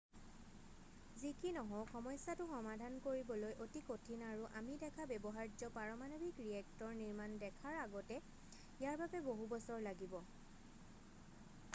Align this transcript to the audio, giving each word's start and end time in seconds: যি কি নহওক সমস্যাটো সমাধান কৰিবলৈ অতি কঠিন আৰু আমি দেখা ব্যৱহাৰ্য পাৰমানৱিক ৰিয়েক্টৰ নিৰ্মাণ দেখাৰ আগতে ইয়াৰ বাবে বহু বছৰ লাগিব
যি 1.19 1.29
কি 1.41 1.49
নহওক 1.57 1.91
সমস্যাটো 1.95 2.45
সমাধান 2.53 2.95
কৰিবলৈ 3.07 3.53
অতি 3.65 3.83
কঠিন 3.89 4.23
আৰু 4.29 4.47
আমি 4.63 4.77
দেখা 4.85 5.05
ব্যৱহাৰ্য 5.13 5.69
পাৰমানৱিক 5.77 6.41
ৰিয়েক্টৰ 6.45 6.97
নিৰ্মাণ 7.03 7.37
দেখাৰ 7.45 7.77
আগতে 7.85 8.19
ইয়াৰ 8.23 8.99
বাবে 9.05 9.23
বহু 9.31 9.49
বছৰ 9.55 9.87
লাগিব 9.89 10.17